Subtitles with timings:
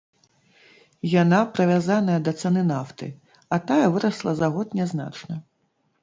[1.21, 3.09] Яна прывязаная да цаны нафты,
[3.57, 5.35] а тая вырасла за год нязначна.